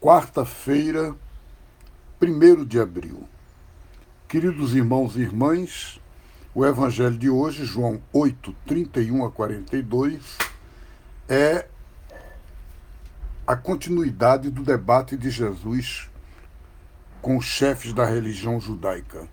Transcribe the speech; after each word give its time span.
quarta-feira, 0.00 1.14
1 2.22 2.64
de 2.64 2.80
abril. 2.80 3.28
Queridos 4.26 4.74
irmãos 4.74 5.14
e 5.14 5.20
irmãs, 5.20 6.00
o 6.54 6.64
evangelho 6.64 7.18
de 7.18 7.28
hoje, 7.28 7.66
João 7.66 8.00
8, 8.10 8.56
31 8.66 9.26
a 9.26 9.30
42, 9.30 10.38
é 11.28 11.66
a 13.46 13.54
continuidade 13.54 14.48
do 14.48 14.62
debate 14.62 15.18
de 15.18 15.28
Jesus 15.28 16.08
com 17.20 17.36
os 17.36 17.44
chefes 17.44 17.92
da 17.92 18.06
religião 18.06 18.58
judaica. 18.58 19.28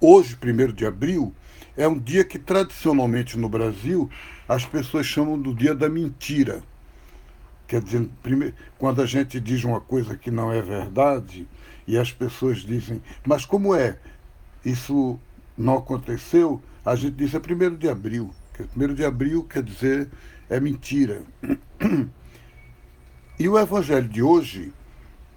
Hoje, 0.00 0.38
1 0.42 0.72
de 0.72 0.86
abril, 0.86 1.34
é 1.76 1.86
um 1.86 1.98
dia 1.98 2.24
que 2.24 2.38
tradicionalmente 2.38 3.36
no 3.36 3.50
Brasil 3.50 4.10
as 4.48 4.64
pessoas 4.64 5.04
chamam 5.04 5.38
do 5.38 5.54
dia 5.54 5.74
da 5.74 5.88
mentira 5.88 6.62
Quer 7.68 7.82
dizer, 7.82 8.08
primeiro, 8.22 8.54
quando 8.78 9.02
a 9.02 9.06
gente 9.06 9.38
diz 9.38 9.62
uma 9.62 9.78
coisa 9.78 10.16
que 10.16 10.30
não 10.30 10.50
é 10.50 10.62
verdade 10.62 11.46
e 11.86 11.98
as 11.98 12.10
pessoas 12.10 12.60
dizem, 12.60 13.02
mas 13.26 13.44
como 13.44 13.74
é? 13.74 13.98
Isso 14.64 15.20
não 15.56 15.76
aconteceu? 15.76 16.62
A 16.84 16.96
gente 16.96 17.16
diz 17.16 17.34
é 17.34 17.38
primeiro 17.38 17.76
de 17.76 17.86
abril. 17.86 18.34
Primeiro 18.70 18.94
de 18.94 19.04
abril 19.04 19.44
quer 19.44 19.62
dizer 19.62 20.08
é 20.48 20.58
mentira. 20.58 21.22
E 23.38 23.48
o 23.48 23.56
evangelho 23.56 24.08
de 24.08 24.20
hoje 24.20 24.72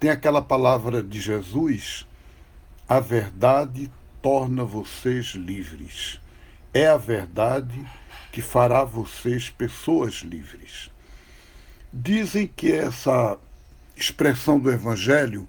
tem 0.00 0.10
aquela 0.10 0.42
palavra 0.42 1.02
de 1.02 1.20
Jesus: 1.20 2.04
a 2.88 2.98
verdade 2.98 3.88
torna 4.20 4.64
vocês 4.64 5.34
livres. 5.34 6.20
É 6.74 6.88
a 6.88 6.96
verdade 6.96 7.78
que 8.32 8.42
fará 8.42 8.82
vocês 8.82 9.50
pessoas 9.50 10.14
livres. 10.14 10.91
Dizem 11.92 12.46
que 12.46 12.72
essa 12.72 13.38
expressão 13.94 14.58
do 14.58 14.70
Evangelho 14.70 15.46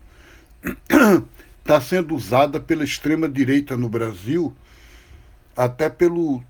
está 1.61 1.79
sendo 1.81 2.13
usada 2.13 2.59
pela 2.59 2.83
extrema-direita 2.83 3.77
no 3.77 3.87
Brasil, 3.87 4.53
até 5.55 5.89
pelo 5.89 6.43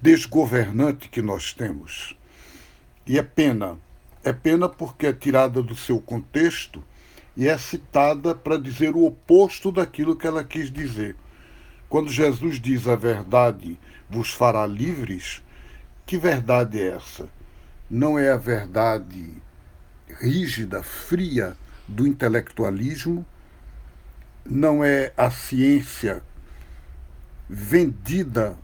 desgovernante 0.00 1.08
que 1.08 1.20
nós 1.20 1.52
temos. 1.52 2.16
E 3.06 3.18
é 3.18 3.22
pena. 3.22 3.78
É 4.22 4.32
pena 4.32 4.68
porque 4.68 5.08
é 5.08 5.12
tirada 5.12 5.60
do 5.60 5.74
seu 5.74 6.00
contexto 6.00 6.82
e 7.36 7.48
é 7.48 7.58
citada 7.58 8.34
para 8.34 8.56
dizer 8.56 8.94
o 8.94 9.04
oposto 9.04 9.72
daquilo 9.72 10.14
que 10.14 10.26
ela 10.26 10.44
quis 10.44 10.70
dizer. 10.70 11.16
Quando 11.88 12.10
Jesus 12.10 12.60
diz 12.60 12.86
a 12.86 12.94
verdade 12.94 13.76
vos 14.08 14.30
fará 14.30 14.64
livres, 14.66 15.42
que 16.06 16.16
verdade 16.16 16.80
é 16.80 16.88
essa? 16.94 17.28
Não 17.92 18.18
é 18.18 18.32
a 18.32 18.38
verdade 18.38 19.34
rígida, 20.18 20.82
fria 20.82 21.54
do 21.86 22.06
intelectualismo, 22.06 23.26
não 24.46 24.82
é 24.82 25.12
a 25.14 25.30
ciência 25.30 26.22
vendida 27.46 28.56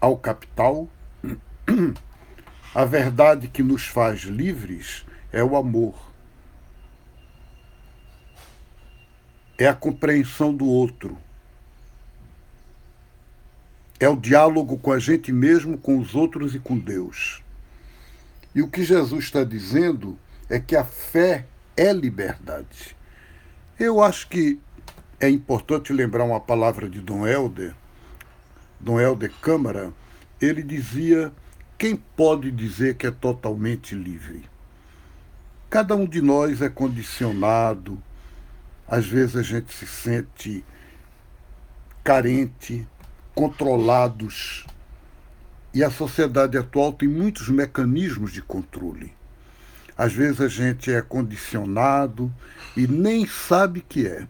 ao 0.00 0.16
capital. 0.16 0.88
A 2.74 2.86
verdade 2.86 3.48
que 3.48 3.62
nos 3.62 3.86
faz 3.86 4.22
livres 4.22 5.04
é 5.30 5.44
o 5.44 5.56
amor. 5.56 5.94
É 9.58 9.68
a 9.68 9.74
compreensão 9.74 10.54
do 10.54 10.64
outro. 10.64 11.18
É 14.00 14.08
o 14.08 14.16
diálogo 14.16 14.78
com 14.78 14.90
a 14.90 14.98
gente 14.98 15.30
mesmo, 15.30 15.76
com 15.76 15.98
os 15.98 16.14
outros 16.14 16.54
e 16.54 16.58
com 16.58 16.78
Deus. 16.78 17.43
E 18.54 18.62
o 18.62 18.68
que 18.68 18.84
Jesus 18.84 19.24
está 19.24 19.42
dizendo 19.42 20.18
é 20.48 20.60
que 20.60 20.76
a 20.76 20.84
fé 20.84 21.46
é 21.76 21.92
liberdade. 21.92 22.96
Eu 23.78 24.00
acho 24.00 24.28
que 24.28 24.60
é 25.18 25.28
importante 25.28 25.92
lembrar 25.92 26.24
uma 26.24 26.40
palavra 26.40 26.88
de 26.88 27.00
Dom 27.00 27.26
Helder, 27.26 27.74
Dom 28.78 29.00
Helder 29.00 29.32
Câmara, 29.40 29.92
ele 30.40 30.62
dizia: 30.62 31.32
quem 31.76 31.96
pode 31.96 32.50
dizer 32.50 32.96
que 32.96 33.06
é 33.06 33.10
totalmente 33.10 33.94
livre? 33.94 34.44
Cada 35.68 35.96
um 35.96 36.06
de 36.06 36.20
nós 36.20 36.62
é 36.62 36.68
condicionado, 36.68 38.00
às 38.86 39.06
vezes 39.06 39.34
a 39.34 39.42
gente 39.42 39.72
se 39.72 39.86
sente 39.86 40.64
carente, 42.04 42.86
controlados 43.34 44.66
e 45.74 45.82
a 45.82 45.90
sociedade 45.90 46.56
atual 46.56 46.92
tem 46.92 47.08
muitos 47.08 47.48
mecanismos 47.48 48.32
de 48.32 48.40
controle. 48.40 49.12
Às 49.98 50.12
vezes 50.12 50.40
a 50.40 50.48
gente 50.48 50.92
é 50.92 51.02
condicionado 51.02 52.32
e 52.76 52.86
nem 52.86 53.26
sabe 53.26 53.80
que 53.80 54.06
é. 54.06 54.26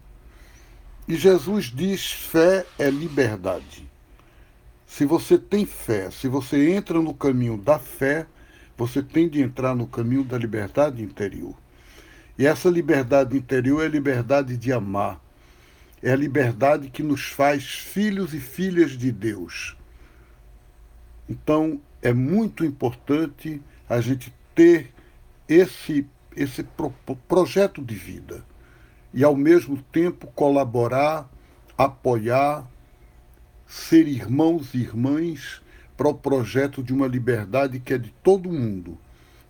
E 1.07 1.15
Jesus 1.15 1.65
diz: 1.65 2.11
fé 2.11 2.65
é 2.79 2.89
liberdade. 2.89 3.87
Se 4.87 5.05
você 5.05 5.37
tem 5.37 5.65
fé, 5.65 6.09
se 6.09 6.27
você 6.27 6.71
entra 6.71 6.99
no 6.99 7.13
caminho 7.13 7.57
da 7.57 7.77
fé, 7.77 8.25
você 8.77 9.03
tem 9.03 9.29
de 9.29 9.41
entrar 9.41 9.75
no 9.75 9.85
caminho 9.85 10.23
da 10.23 10.37
liberdade 10.37 11.03
interior. 11.03 11.55
E 12.37 12.45
essa 12.45 12.69
liberdade 12.69 13.37
interior 13.37 13.83
é 13.83 13.85
a 13.85 13.89
liberdade 13.89 14.57
de 14.57 14.73
amar. 14.73 15.21
É 16.01 16.11
a 16.11 16.15
liberdade 16.15 16.89
que 16.89 17.03
nos 17.03 17.25
faz 17.25 17.65
filhos 17.65 18.33
e 18.33 18.39
filhas 18.39 18.91
de 18.91 19.11
Deus. 19.11 19.75
Então, 21.29 21.79
é 22.01 22.13
muito 22.13 22.63
importante 22.63 23.61
a 23.89 23.99
gente 23.99 24.33
ter 24.53 24.93
esse, 25.47 26.07
esse 26.35 26.63
pro, 26.63 26.91
projeto 27.27 27.83
de 27.83 27.95
vida 27.95 28.43
e, 29.13 29.23
ao 29.23 29.35
mesmo 29.35 29.81
tempo, 29.91 30.27
colaborar, 30.27 31.29
apoiar, 31.77 32.67
ser 33.67 34.07
irmãos 34.07 34.73
e 34.73 34.79
irmãs 34.79 35.61
para 35.97 36.09
o 36.09 36.13
projeto 36.13 36.83
de 36.83 36.93
uma 36.93 37.07
liberdade 37.07 37.79
que 37.79 37.93
é 37.93 37.97
de 37.97 38.13
todo 38.23 38.51
mundo, 38.51 38.97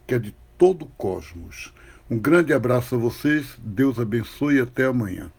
que 0.08 0.16
é 0.16 0.20
de 0.20 0.34
todo 0.58 0.84
o 0.84 0.92
cosmos. 0.98 1.74
Um 2.10 2.20
grande 2.20 2.54
abraço 2.54 2.96
a 2.96 2.98
vocês, 2.98 3.58
Deus 3.58 4.00
abençoe 4.00 4.58
e 4.58 4.62
até 4.62 4.86
amanhã. 4.86 5.32